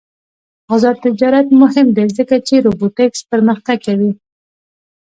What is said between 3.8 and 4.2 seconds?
کوي.